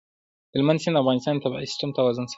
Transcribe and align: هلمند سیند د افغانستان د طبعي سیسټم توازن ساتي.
هلمند 0.55 0.79
سیند 0.83 0.95
د 0.97 1.01
افغانستان 1.03 1.35
د 1.37 1.41
طبعي 1.43 1.67
سیسټم 1.71 1.89
توازن 1.97 2.25
ساتي. 2.25 2.29